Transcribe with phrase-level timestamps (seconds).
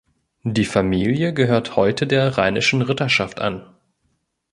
[0.47, 3.67] Die Familie gehört heute der Rheinischen Ritterschaft an.